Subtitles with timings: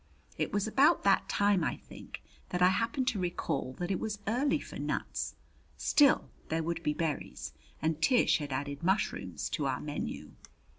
[0.35, 4.17] It was about that time, I think, that I happened to recall that it was
[4.25, 5.35] early for nuts.
[5.77, 10.31] Still there would be berries, and Tish had added mushrooms to our menu.